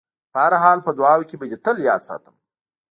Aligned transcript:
په 0.31 0.37
هر 0.45 0.53
حال 0.63 0.79
په 0.85 0.91
دعاوو 0.99 1.27
کې 1.29 1.35
به 1.39 1.45
دې 1.51 1.57
تل 1.65 1.77
یاد 1.89 2.01
ساتم. 2.09 2.35